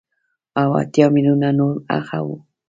[0.61, 2.35] او اتيا ميليونه نور هغه وو.